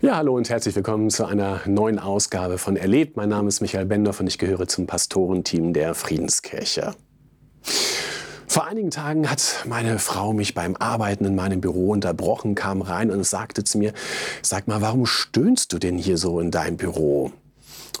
[0.00, 3.16] Ja, hallo und herzlich willkommen zu einer neuen Ausgabe von Erlebt.
[3.16, 6.94] Mein Name ist Michael Bendorf und ich gehöre zum Pastorenteam der Friedenskirche.
[8.46, 13.10] Vor einigen Tagen hat meine Frau mich beim Arbeiten in meinem Büro unterbrochen, kam rein
[13.10, 13.92] und sagte zu mir,
[14.40, 17.32] sag mal, warum stöhnst du denn hier so in deinem Büro?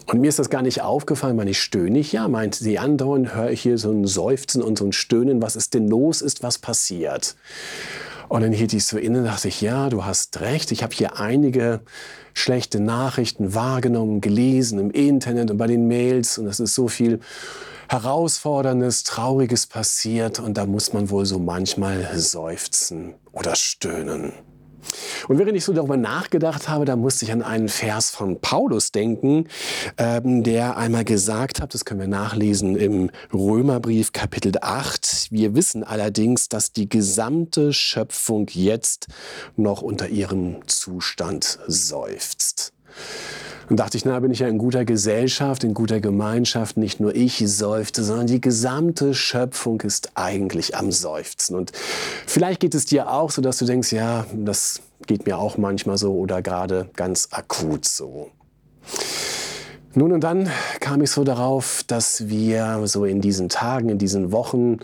[0.06, 1.98] Und mir ist das gar nicht aufgefallen, weil ich stöhne.
[1.98, 5.42] Ja, meinte sie, andauernd höre ich hier so ein Seufzen und so ein Stöhnen.
[5.42, 6.22] Was ist denn los?
[6.22, 7.34] Ist was passiert?
[8.28, 10.70] Und dann hielt ich so inne, dachte ich, ja, du hast recht.
[10.70, 11.80] Ich habe hier einige
[12.34, 16.38] schlechte Nachrichten wahrgenommen, gelesen im Internet und bei den Mails.
[16.38, 17.20] Und es ist so viel
[17.88, 20.40] Herausforderndes, Trauriges passiert.
[20.40, 24.32] Und da muss man wohl so manchmal seufzen oder stöhnen.
[25.28, 28.92] Und während ich so darüber nachgedacht habe, da musste ich an einen Vers von Paulus
[28.92, 29.46] denken,
[29.96, 35.84] ähm, der einmal gesagt hat, das können wir nachlesen im Römerbrief Kapitel 8, wir wissen
[35.84, 39.06] allerdings, dass die gesamte Schöpfung jetzt
[39.56, 42.72] noch unter ihrem Zustand seufzt.
[43.68, 46.76] Und dachte ich, na, bin ich ja in guter Gesellschaft, in guter Gemeinschaft.
[46.76, 51.54] Nicht nur ich seufze, sondern die gesamte Schöpfung ist eigentlich am Seufzen.
[51.54, 51.72] Und
[52.26, 55.98] vielleicht geht es dir auch so, dass du denkst, ja, das geht mir auch manchmal
[55.98, 58.30] so oder gerade ganz akut so.
[59.94, 60.50] Nun und dann
[60.80, 64.78] kam ich so darauf, dass wir so in diesen Tagen, in diesen Wochen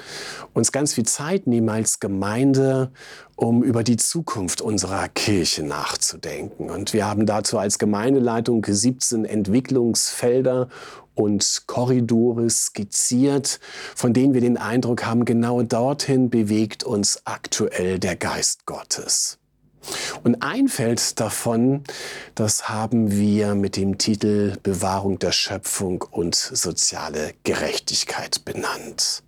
[0.54, 2.90] uns ganz viel Zeit nehmen als Gemeinde,
[3.36, 6.70] um über die Zukunft unserer Kirche nachzudenken.
[6.70, 10.68] Und wir haben dazu als Gemeindeleitung 17 Entwicklungsfelder
[11.14, 13.60] und Korridore skizziert,
[13.94, 19.38] von denen wir den Eindruck haben, genau dorthin bewegt uns aktuell der Geist Gottes.
[20.22, 21.84] Und ein Feld davon,
[22.34, 29.22] das haben wir mit dem Titel Bewahrung der Schöpfung und soziale Gerechtigkeit benannt.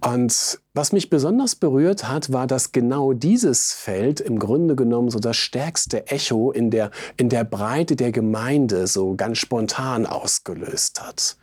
[0.00, 5.18] Und was mich besonders berührt hat, war, dass genau dieses Feld im Grunde genommen so
[5.18, 11.36] das stärkste Echo in der, in der Breite der Gemeinde so ganz spontan ausgelöst hat.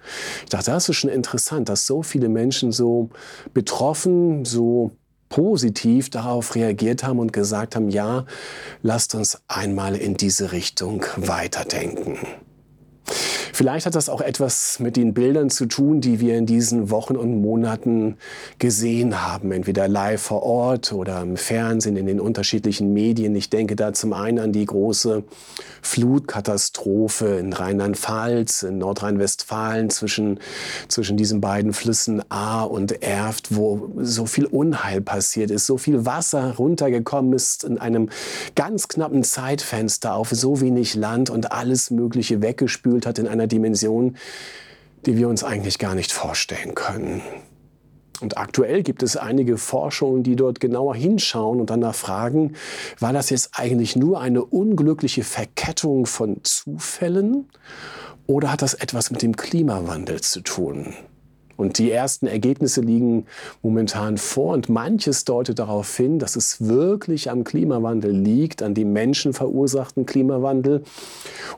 [0.43, 3.09] Ich dachte, das ist schon interessant, dass so viele Menschen so
[3.53, 4.91] betroffen, so
[5.33, 8.25] positiv darauf reagiert haben und gesagt haben, ja,
[8.83, 12.19] lasst uns einmal in diese Richtung weiterdenken.
[13.55, 17.15] Vielleicht hat das auch etwas mit den Bildern zu tun, die wir in diesen Wochen
[17.15, 18.17] und Monaten
[18.57, 23.35] gesehen haben, entweder live vor Ort oder im Fernsehen, in den unterschiedlichen Medien.
[23.35, 25.23] Ich denke da zum einen an die große
[25.83, 30.39] Flutkatastrophe in Rheinland-Pfalz, in Nordrhein-Westfalen zwischen,
[30.87, 36.07] zwischen diesen beiden Flüssen A und Erft, wo so viel Unheil passiert ist, so viel
[36.07, 38.09] Wasser runtergekommen ist in einem
[38.55, 43.47] ganz knappen Zeitfenster auf so wenig Land und alles Mögliche weggespült hat in einer einer
[43.47, 44.15] Dimension,
[45.05, 47.21] die wir uns eigentlich gar nicht vorstellen können.
[48.21, 52.53] Und aktuell gibt es einige Forschungen, die dort genauer hinschauen und danach fragen,
[52.99, 57.49] war das jetzt eigentlich nur eine unglückliche Verkettung von Zufällen
[58.25, 60.93] oder hat das etwas mit dem Klimawandel zu tun?
[61.55, 63.25] Und die ersten Ergebnisse liegen
[63.61, 68.93] momentan vor und manches deutet darauf hin, dass es wirklich am Klimawandel liegt, an dem
[68.93, 70.83] menschenverursachten Klimawandel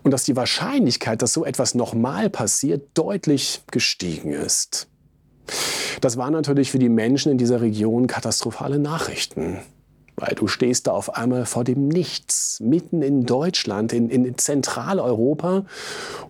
[0.03, 4.88] und dass die Wahrscheinlichkeit, dass so etwas nochmal passiert, deutlich gestiegen ist.
[6.01, 9.59] Das waren natürlich für die Menschen in dieser Region katastrophale Nachrichten.
[10.17, 15.66] Weil du stehst da auf einmal vor dem Nichts, mitten in Deutschland, in, in Zentraleuropa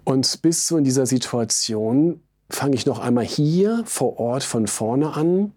[0.03, 5.13] und bist so in dieser Situation, fange ich noch einmal hier vor Ort von vorne
[5.13, 5.53] an,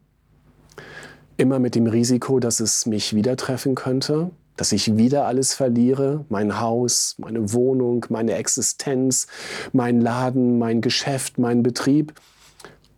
[1.37, 6.25] immer mit dem Risiko, dass es mich wieder treffen könnte, dass ich wieder alles verliere,
[6.28, 9.28] mein Haus, meine Wohnung, meine Existenz,
[9.72, 12.15] mein Laden, mein Geschäft, mein Betrieb,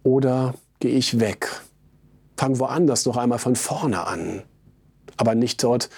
[0.03, 1.49] oder gehe ich weg,
[2.37, 4.43] fange woanders noch einmal von vorne an,
[5.19, 5.91] aber nicht dort,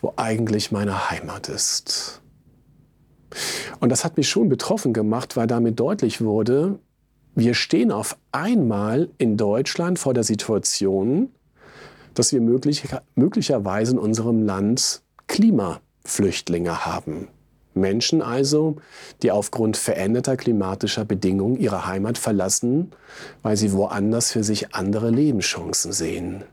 [0.00, 2.20] wo eigentlich meine Heimat ist.
[3.78, 6.80] Und das hat mich schon betroffen gemacht, weil damit deutlich wurde,
[7.36, 11.28] wir stehen auf einmal in Deutschland vor der Situation,
[12.14, 12.82] dass wir möglich,
[13.14, 17.28] möglicherweise in unserem Land Klimaflüchtlinge haben.
[17.74, 18.76] Menschen also,
[19.22, 22.92] die aufgrund veränderter klimatischer Bedingungen ihre Heimat verlassen,
[23.42, 26.44] weil sie woanders für sich andere Lebenschancen sehen.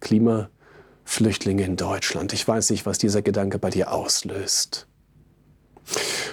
[0.00, 2.34] Klimaflüchtlinge in Deutschland.
[2.34, 4.87] Ich weiß nicht, was dieser Gedanke bei dir auslöst.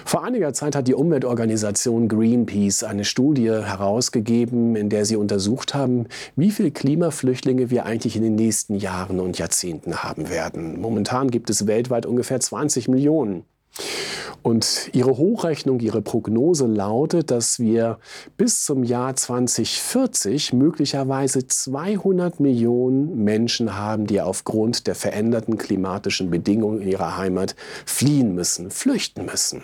[0.04, 6.06] Vor einiger Zeit hat die Umweltorganisation Greenpeace eine Studie herausgegeben, in der sie untersucht haben,
[6.36, 10.80] wie viele Klimaflüchtlinge wir eigentlich in den nächsten Jahren und Jahrzehnten haben werden.
[10.80, 13.44] Momentan gibt es weltweit ungefähr 20 Millionen.
[14.42, 17.98] Und ihre Hochrechnung, ihre Prognose lautet, dass wir
[18.36, 26.80] bis zum Jahr 2040 möglicherweise 200 Millionen Menschen haben, die aufgrund der veränderten klimatischen Bedingungen
[26.80, 29.62] in ihrer Heimat fliehen müssen, flüchten müssen.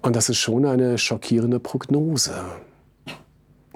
[0.00, 2.44] Und das ist schon eine schockierende Prognose.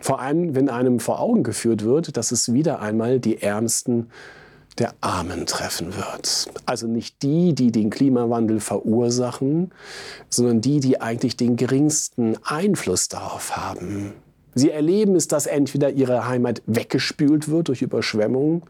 [0.00, 4.08] Vor allem, wenn einem vor Augen geführt wird, dass es wieder einmal die Ärmsten
[4.78, 6.50] der Armen treffen wird.
[6.66, 9.70] Also nicht die, die den Klimawandel verursachen,
[10.30, 14.14] sondern die, die eigentlich den geringsten Einfluss darauf haben.
[14.54, 18.62] Sie erleben es, dass entweder ihre Heimat weggespült wird durch Überschwemmungen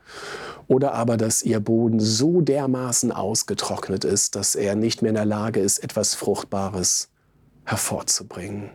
[0.69, 5.25] oder aber, dass ihr Boden so dermaßen ausgetrocknet ist, dass er nicht mehr in der
[5.25, 7.09] Lage ist, etwas Fruchtbares
[7.65, 8.71] hervorzubringen.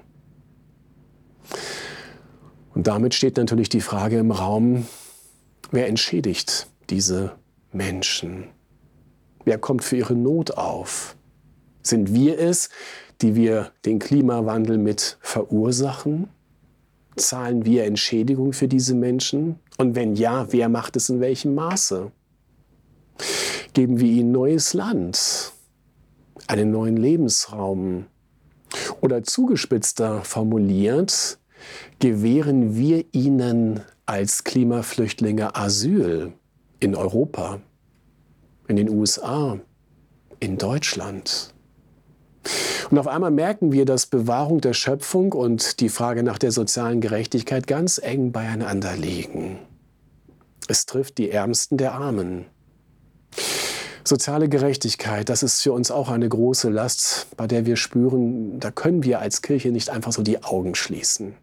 [2.73, 4.85] Und damit steht natürlich die Frage im Raum,
[5.71, 7.33] wer entschädigt diese
[7.71, 8.49] Menschen?
[9.45, 11.15] Wer kommt für ihre Not auf?
[11.81, 12.69] Sind wir es,
[13.21, 16.27] die wir den Klimawandel mit verursachen?
[17.15, 19.59] Zahlen wir Entschädigung für diese Menschen?
[19.77, 22.11] Und wenn ja, wer macht es in welchem Maße?
[23.73, 25.53] Geben wir ihnen neues Land,
[26.47, 28.07] einen neuen Lebensraum?
[29.01, 31.39] Oder zugespitzter formuliert,
[31.99, 36.33] gewähren wir ihnen als Klimaflüchtlinge Asyl?
[36.79, 37.59] In Europa,
[38.67, 39.59] in den USA,
[40.39, 41.53] in Deutschland.
[42.89, 47.01] Und auf einmal merken wir, dass Bewahrung der Schöpfung und die Frage nach der sozialen
[47.01, 49.59] Gerechtigkeit ganz eng beieinander liegen.
[50.67, 52.45] Es trifft die Ärmsten der Armen.
[54.03, 58.71] Soziale Gerechtigkeit, das ist für uns auch eine große Last, bei der wir spüren, da
[58.71, 61.35] können wir als Kirche nicht einfach so die Augen schließen.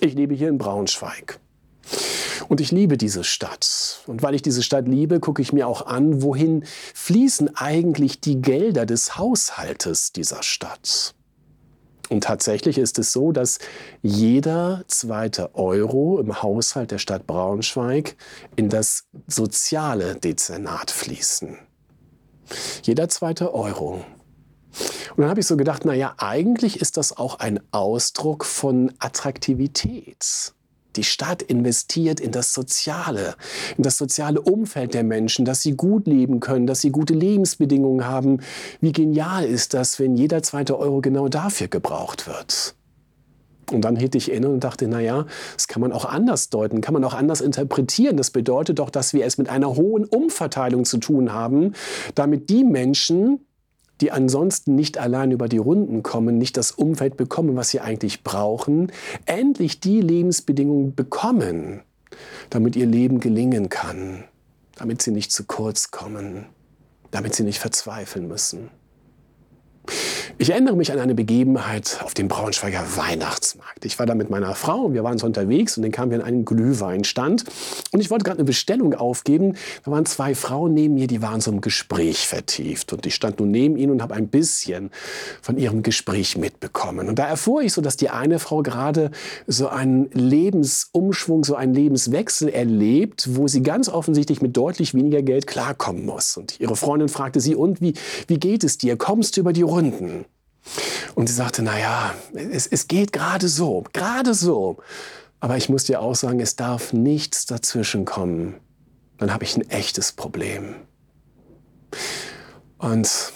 [0.00, 1.40] Ich lebe hier in Braunschweig.
[2.48, 4.02] Und ich liebe diese Stadt.
[4.06, 6.64] Und weil ich diese Stadt liebe, gucke ich mir auch an, wohin
[6.94, 11.14] fließen eigentlich die Gelder des Haushaltes dieser Stadt.
[12.08, 13.58] Und tatsächlich ist es so, dass
[14.02, 18.16] jeder zweite Euro im Haushalt der Stadt Braunschweig
[18.56, 21.58] in das soziale Dezernat fließen.
[22.82, 24.04] Jeder zweite Euro.
[25.16, 30.54] Und dann habe ich so gedacht, naja, eigentlich ist das auch ein Ausdruck von Attraktivität.
[30.98, 33.36] Die Stadt investiert in das Soziale,
[33.76, 38.04] in das soziale Umfeld der Menschen, dass sie gut leben können, dass sie gute Lebensbedingungen
[38.04, 38.40] haben.
[38.80, 42.74] Wie genial ist das, wenn jeder zweite Euro genau dafür gebraucht wird?
[43.70, 46.94] Und dann hielt ich inne und dachte, naja, das kann man auch anders deuten, kann
[46.94, 48.16] man auch anders interpretieren.
[48.16, 51.74] Das bedeutet doch, dass wir es mit einer hohen Umverteilung zu tun haben,
[52.16, 53.46] damit die Menschen,
[54.00, 58.22] die ansonsten nicht allein über die Runden kommen, nicht das Umfeld bekommen, was sie eigentlich
[58.22, 58.92] brauchen,
[59.26, 61.82] endlich die Lebensbedingungen bekommen,
[62.50, 64.24] damit ihr Leben gelingen kann,
[64.76, 66.46] damit sie nicht zu kurz kommen,
[67.10, 68.70] damit sie nicht verzweifeln müssen.
[70.40, 73.84] Ich erinnere mich an eine Begebenheit auf dem Braunschweiger Weihnachtsmarkt.
[73.84, 76.24] Ich war da mit meiner Frau, wir waren so unterwegs und dann kamen wir an
[76.24, 77.44] einen Glühweinstand
[77.90, 79.56] und ich wollte gerade eine Bestellung aufgeben.
[79.84, 83.40] Da waren zwei Frauen neben mir, die waren so im Gespräch vertieft und ich stand
[83.40, 84.92] nun neben ihnen und habe ein bisschen
[85.42, 87.08] von ihrem Gespräch mitbekommen.
[87.08, 89.10] Und da erfuhr ich so, dass die eine Frau gerade
[89.48, 95.48] so einen Lebensumschwung, so einen Lebenswechsel erlebt, wo sie ganz offensichtlich mit deutlich weniger Geld
[95.48, 96.36] klarkommen muss.
[96.36, 97.94] Und ihre Freundin fragte sie, und wie,
[98.28, 98.96] wie geht es dir?
[98.96, 100.26] Kommst du über die Runden?
[101.14, 104.78] Und sie sagte, naja, es, es geht gerade so, gerade so.
[105.40, 108.54] Aber ich muss dir auch sagen, es darf nichts dazwischen kommen.
[109.18, 110.76] Dann habe ich ein echtes Problem.
[112.78, 113.32] Und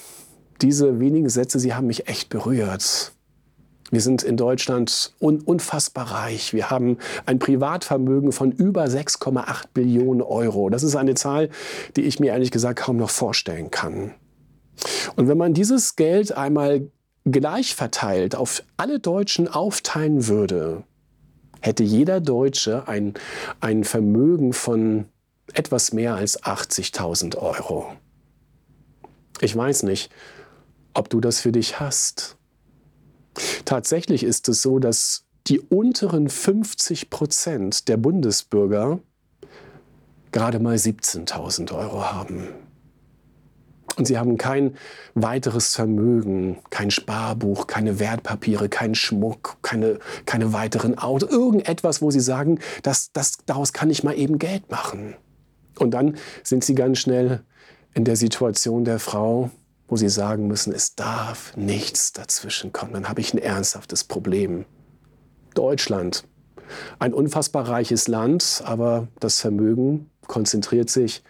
[0.60, 3.12] diese wenigen Sätze, sie haben mich echt berührt.
[3.90, 6.54] Wir sind in Deutschland un unfassbar reich.
[6.54, 10.70] Wir haben ein Privatvermögen von über 6,8 Billionen Euro.
[10.70, 11.50] Das ist eine Zahl,
[11.96, 14.14] die ich mir ehrlich gesagt kaum noch vorstellen kann.
[15.16, 16.90] Und wenn man dieses Geld einmal
[17.24, 20.84] gleich verteilt auf alle Deutschen aufteilen würde,
[21.60, 23.14] hätte jeder Deutsche ein,
[23.60, 25.06] ein Vermögen von
[25.54, 27.92] etwas mehr als 80.000 Euro.
[29.40, 30.10] Ich weiß nicht,
[30.94, 32.36] ob du das für dich hast.
[33.64, 39.00] Tatsächlich ist es so, dass die unteren 50 Prozent der Bundesbürger
[40.30, 42.48] gerade mal 17.000 Euro haben.
[43.96, 44.76] Und sie haben kein
[45.14, 52.20] weiteres Vermögen, kein Sparbuch, keine Wertpapiere, keinen Schmuck, keine, keine weiteren Autos, irgendetwas, wo sie
[52.20, 55.14] sagen, das, das, daraus kann ich mal eben Geld machen.
[55.78, 57.42] Und dann sind sie ganz schnell
[57.94, 59.50] in der Situation der Frau,
[59.88, 62.94] wo sie sagen müssen, es darf nichts dazwischen kommen.
[62.94, 64.64] Dann habe ich ein ernsthaftes Problem.
[65.54, 66.24] Deutschland,
[66.98, 71.22] ein unfassbar reiches Land, aber das Vermögen konzentriert sich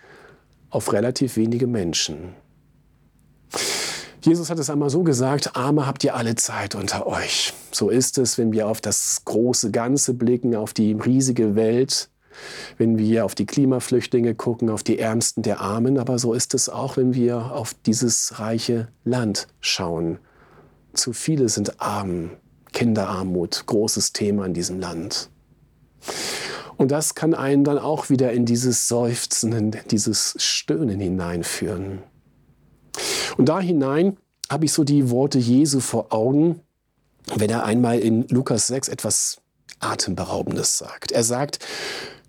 [0.70, 2.34] auf relativ wenige Menschen.
[4.24, 7.52] Jesus hat es einmal so gesagt, Arme habt ihr alle Zeit unter euch.
[7.72, 12.08] So ist es, wenn wir auf das große Ganze blicken, auf die riesige Welt,
[12.78, 16.68] wenn wir auf die Klimaflüchtlinge gucken, auf die Ärmsten der Armen, aber so ist es
[16.68, 20.18] auch, wenn wir auf dieses reiche Land schauen.
[20.94, 22.30] Zu viele sind arm,
[22.72, 25.30] Kinderarmut, großes Thema in diesem Land.
[26.76, 32.02] Und das kann einen dann auch wieder in dieses Seufzen, in dieses Stöhnen hineinführen.
[33.36, 34.16] Und da hinein
[34.50, 36.60] habe ich so die Worte Jesu vor Augen,
[37.36, 39.40] wenn er einmal in Lukas 6 etwas
[39.80, 41.12] Atemberaubendes sagt.
[41.12, 41.58] Er sagt,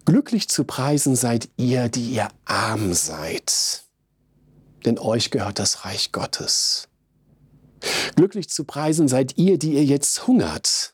[0.05, 3.83] glücklich zu preisen seid ihr, die ihr arm seid,
[4.86, 6.88] denn euch gehört das Reich Gottes.
[8.15, 10.93] Glücklich zu preisen seid ihr, die ihr jetzt hungert,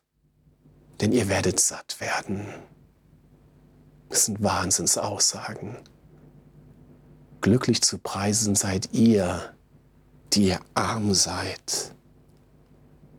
[1.01, 2.47] denn ihr werdet satt werden.
[4.09, 5.77] Das sind Wahnsinnsaussagen.
[7.41, 9.53] Glücklich zu preisen seid ihr,
[10.33, 11.93] die ihr arm seid.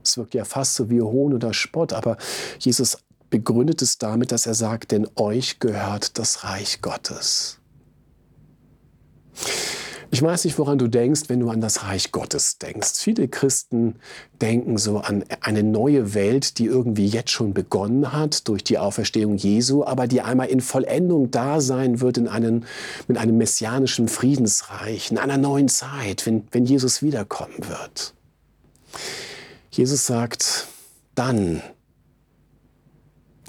[0.02, 2.16] Es wirkt ja fast so wie Hohn oder Spott, aber
[2.58, 2.98] Jesus
[3.28, 7.58] begründet es damit, dass er sagt, denn euch gehört das Reich Gottes.
[10.12, 12.94] Ich weiß nicht, woran du denkst, wenn du an das Reich Gottes denkst.
[12.94, 13.94] Viele Christen
[14.42, 19.36] denken so an eine neue Welt, die irgendwie jetzt schon begonnen hat durch die Auferstehung
[19.36, 22.64] Jesu, aber die einmal in Vollendung da sein wird in einem,
[23.06, 28.14] mit einem messianischen Friedensreich, in einer neuen Zeit, wenn, wenn Jesus wiederkommen wird.
[29.70, 30.66] Jesus sagt,
[31.14, 31.62] dann,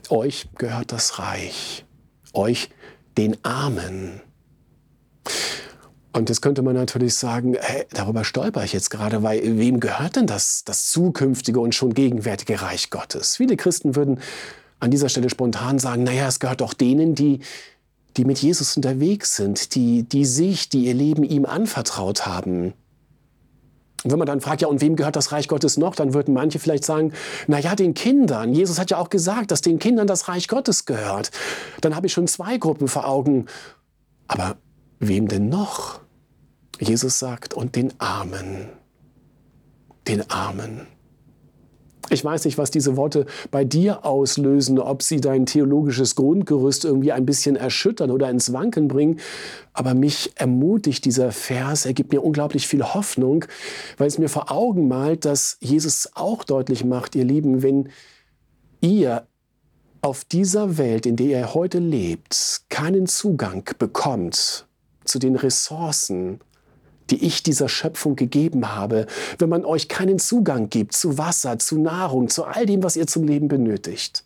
[0.09, 1.85] euch gehört das Reich,
[2.33, 2.69] euch
[3.17, 4.21] den Armen.
[6.13, 10.17] Und jetzt könnte man natürlich sagen, hey, darüber stolper ich jetzt gerade, weil wem gehört
[10.17, 13.37] denn das, das zukünftige und schon gegenwärtige Reich Gottes?
[13.37, 14.19] Viele Christen würden
[14.81, 17.39] an dieser Stelle spontan sagen, naja, es gehört doch denen, die,
[18.17, 22.73] die mit Jesus unterwegs sind, die, die sich, die ihr Leben ihm anvertraut haben.
[24.03, 26.33] Und wenn man dann fragt, ja, und wem gehört das Reich Gottes noch, dann würden
[26.33, 27.13] manche vielleicht sagen,
[27.47, 28.53] naja, den Kindern.
[28.53, 31.31] Jesus hat ja auch gesagt, dass den Kindern das Reich Gottes gehört.
[31.81, 33.45] Dann habe ich schon zwei Gruppen vor Augen.
[34.27, 34.57] Aber
[35.01, 36.00] wem denn noch?
[36.79, 38.70] Jesus sagt, und den Armen.
[40.08, 40.88] Den Armen.
[42.10, 47.13] Ich weiß nicht, was diese Worte bei dir auslösen, ob sie dein theologisches Grundgerüst irgendwie
[47.13, 49.20] ein bisschen erschüttern oder ins Wanken bringen.
[49.74, 53.46] Aber mich ermutigt dieser Vers, er gibt mir unglaublich viel Hoffnung,
[53.98, 57.89] weil es mir vor Augen malt, dass Jesus auch deutlich macht, ihr Lieben, wenn
[58.81, 59.25] ihr
[60.01, 64.65] auf dieser Welt, in der ihr heute lebt, keinen Zugang bekommt
[65.03, 66.39] zu den Ressourcen,
[67.10, 69.05] die ich dieser Schöpfung gegeben habe,
[69.38, 73.08] wenn man euch keinen Zugang gibt zu Wasser, zu Nahrung, zu all dem, was ihr
[73.08, 74.24] zum Leben benötigt.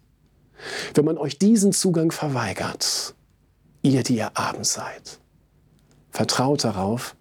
[0.94, 3.16] Wenn man euch diesen Zugang verweigert,
[3.82, 5.20] ihr, die ihr arm seid,
[6.12, 7.16] vertraut darauf,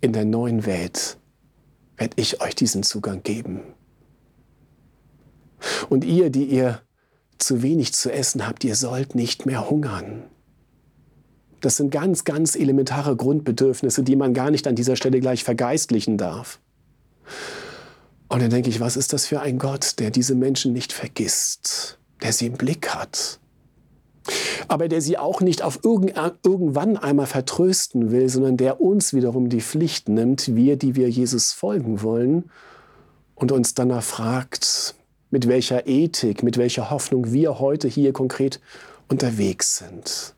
[0.00, 1.18] in der neuen Welt
[1.96, 3.62] werde ich euch diesen Zugang geben.
[5.88, 6.82] Und ihr, die ihr
[7.38, 10.24] zu wenig zu essen habt, ihr sollt nicht mehr hungern.
[11.60, 16.16] Das sind ganz, ganz elementare Grundbedürfnisse, die man gar nicht an dieser Stelle gleich vergeistlichen
[16.16, 16.60] darf.
[18.28, 21.98] Und dann denke ich, was ist das für ein Gott, der diese Menschen nicht vergisst,
[22.22, 23.40] der sie im Blick hat,
[24.68, 29.62] aber der sie auch nicht auf irgendwann einmal vertrösten will, sondern der uns wiederum die
[29.62, 32.50] Pflicht nimmt, wir, die wir Jesus folgen wollen,
[33.34, 34.94] und uns danach fragt,
[35.30, 38.60] mit welcher Ethik, mit welcher Hoffnung wir heute hier konkret
[39.08, 40.34] unterwegs sind.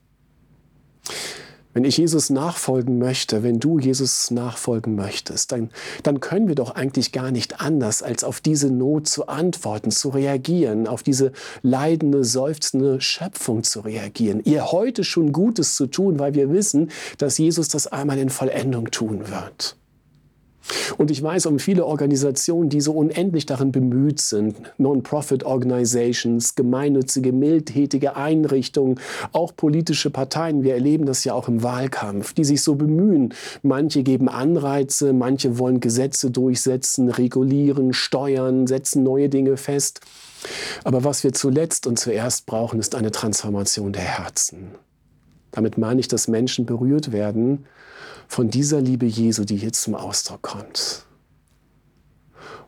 [1.73, 5.69] Wenn ich Jesus nachfolgen möchte, wenn du Jesus nachfolgen möchtest, dann,
[6.03, 10.09] dann können wir doch eigentlich gar nicht anders, als auf diese Not zu antworten, zu
[10.09, 16.33] reagieren, auf diese leidende, seufzende Schöpfung zu reagieren, ihr heute schon Gutes zu tun, weil
[16.33, 19.77] wir wissen, dass Jesus das einmal in Vollendung tun wird.
[20.97, 28.15] Und ich weiß um viele Organisationen, die so unendlich darin bemüht sind, Non-Profit-Organizations, gemeinnützige, mildtätige
[28.15, 28.99] Einrichtungen,
[29.31, 33.33] auch politische Parteien, wir erleben das ja auch im Wahlkampf, die sich so bemühen.
[33.63, 40.01] Manche geben Anreize, manche wollen Gesetze durchsetzen, regulieren, steuern, setzen neue Dinge fest.
[40.83, 44.71] Aber was wir zuletzt und zuerst brauchen, ist eine Transformation der Herzen.
[45.51, 47.65] Damit meine ich, dass Menschen berührt werden
[48.31, 51.05] von dieser Liebe Jesu, die hier zum Ausdruck kommt.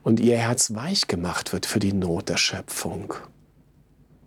[0.03, 3.13] Und ihr Herz weich gemacht wird für die Not der Schöpfung,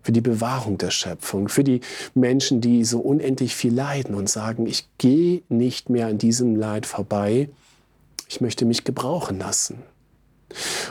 [0.01, 1.83] für die Bewahrung der Schöpfung, für die
[2.15, 6.87] Menschen, die so unendlich viel leiden und sagen, ich gehe nicht mehr an diesem Leid
[6.87, 7.51] vorbei,
[8.31, 9.83] ich möchte mich gebrauchen lassen.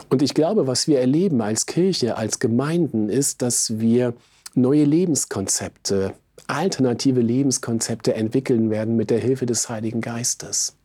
[0.10, 4.14] Und ich glaube, was wir erleben als Kirche, als Gemeinden, ist, dass wir
[4.54, 6.14] neue Lebenskonzepte
[6.48, 10.76] alternative Lebenskonzepte entwickeln werden mit der Hilfe des Heiligen Geistes.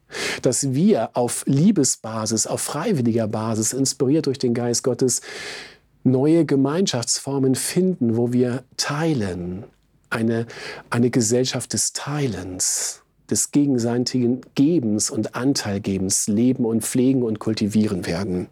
[0.42, 5.20] dass wir auf Liebesbasis, auf freiwilliger Basis, inspiriert durch den Geist Gottes,
[6.02, 9.64] neue Gemeinschaftsformen finden, wo wir teilen,
[10.08, 10.46] eine,
[10.88, 18.48] eine Gesellschaft des Teilens, des gegenseitigen Gebens und Anteilgebens leben und pflegen und kultivieren werden.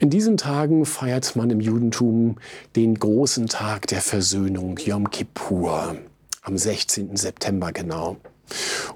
[0.00, 2.36] In diesen Tagen feiert man im Judentum
[2.74, 5.94] den großen Tag der Versöhnung, Yom Kippur,
[6.40, 7.18] am 16.
[7.18, 8.16] September genau.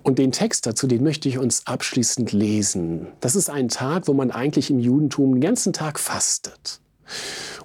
[0.03, 3.09] Und den Text dazu, den möchte ich uns abschließend lesen.
[3.21, 6.81] Das ist ein Tag, wo man eigentlich im Judentum den ganzen Tag fastet.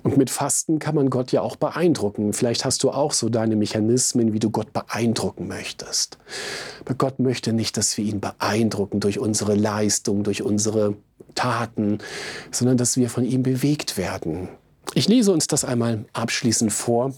[0.04, 2.34] Und mit Fasten kann man Gott ja auch beeindrucken.
[2.34, 6.18] Vielleicht hast du auch so deine Mechanismen, wie du Gott beeindrucken möchtest.
[6.82, 10.98] Aber Gott möchte nicht, dass wir ihn beeindrucken durch unsere Leistung, durch unsere
[11.40, 12.00] Taten,
[12.52, 14.50] sondern dass wir von ihm bewegt werden.
[14.96, 17.14] Ich lese uns das einmal abschließend vor,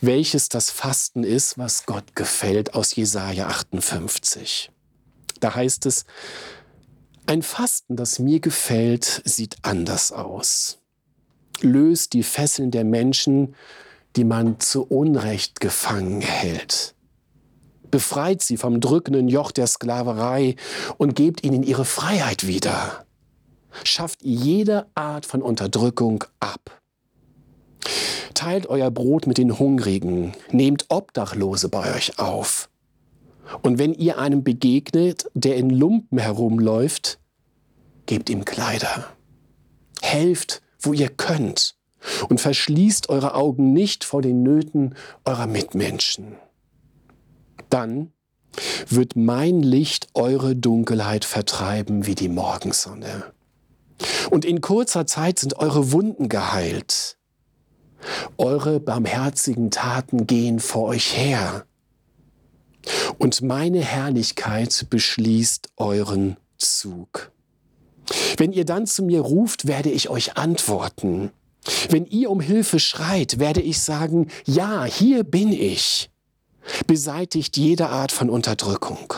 [0.00, 4.70] welches das Fasten ist, was Gott gefällt aus Jesaja 58.
[5.40, 6.04] Da heißt es,
[7.26, 10.78] ein Fasten, das mir gefällt, sieht anders aus
[11.62, 13.54] löst die Fesseln der Menschen,
[14.16, 16.94] die man zu Unrecht gefangen hält.
[17.90, 20.56] Befreit sie vom drückenden Joch der Sklaverei
[20.98, 23.05] und gebt ihnen ihre Freiheit wieder.
[23.84, 26.82] Schafft jede Art von Unterdrückung ab.
[28.34, 32.68] Teilt euer Brot mit den Hungrigen, nehmt Obdachlose bei euch auf.
[33.62, 37.18] Und wenn ihr einem begegnet, der in Lumpen herumläuft,
[38.06, 39.06] gebt ihm Kleider.
[40.02, 41.76] Helft wo ihr könnt
[42.28, 46.36] und verschließt eure Augen nicht vor den Nöten eurer Mitmenschen.
[47.68, 48.12] Dann
[48.88, 53.32] wird mein Licht eure Dunkelheit vertreiben wie die Morgensonne.
[54.30, 57.16] Und in kurzer Zeit sind eure Wunden geheilt.
[58.36, 61.64] Eure barmherzigen Taten gehen vor euch her.
[63.18, 67.32] Und meine Herrlichkeit beschließt euren Zug.
[68.36, 71.32] Wenn ihr dann zu mir ruft, werde ich euch antworten.
[71.90, 76.10] Wenn ihr um Hilfe schreit, werde ich sagen, ja, hier bin ich.
[76.86, 79.14] Beseitigt jede Art von Unterdrückung.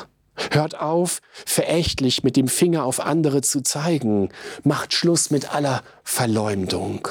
[0.51, 4.31] Hört auf, verächtlich mit dem Finger auf andere zu zeigen.
[4.65, 7.09] Macht Schluss mit aller Verleumdung.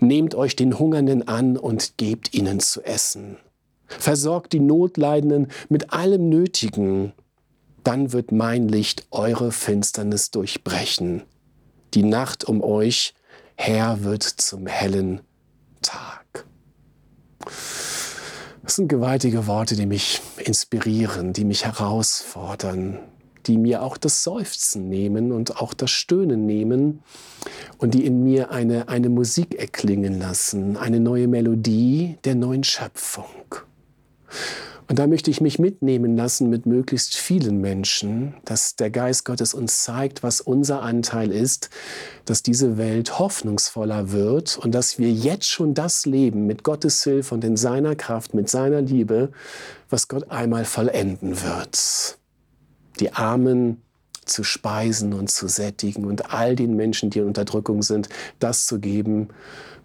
[0.00, 3.38] Nehmt euch den Hungernden an und gebt ihnen zu essen.
[3.86, 7.12] Versorgt die Notleidenden mit allem Nötigen
[7.84, 11.22] dann wird mein Licht eure Finsternis durchbrechen.
[11.94, 13.14] Die Nacht um euch
[13.56, 15.20] her wird zum hellen
[15.82, 16.46] Tag.
[18.72, 23.00] Das sind gewaltige Worte, die mich inspirieren, die mich herausfordern,
[23.44, 27.02] die mir auch das Seufzen nehmen und auch das Stöhnen nehmen
[27.76, 33.26] und die in mir eine, eine Musik erklingen lassen, eine neue Melodie der neuen Schöpfung.
[34.88, 39.54] Und da möchte ich mich mitnehmen lassen mit möglichst vielen Menschen, dass der Geist Gottes
[39.54, 41.70] uns zeigt, was unser Anteil ist,
[42.24, 47.34] dass diese Welt hoffnungsvoller wird und dass wir jetzt schon das leben mit Gottes Hilfe
[47.34, 49.30] und in seiner Kraft, mit seiner Liebe,
[49.88, 52.18] was Gott einmal vollenden wird.
[53.00, 53.82] Die Armen
[54.24, 58.78] zu speisen und zu sättigen und all den Menschen, die in Unterdrückung sind, das zu
[58.78, 59.28] geben,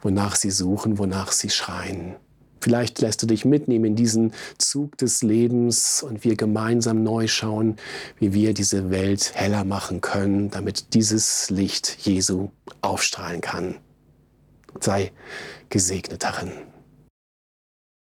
[0.01, 2.15] wonach sie suchen, wonach sie schreien.
[2.59, 7.77] Vielleicht lässt du dich mitnehmen in diesen Zug des Lebens und wir gemeinsam neu schauen,
[8.19, 12.49] wie wir diese Welt heller machen können, damit dieses Licht Jesu
[12.81, 13.75] aufstrahlen kann.
[14.79, 15.11] Sei
[15.69, 16.51] gesegnet darin.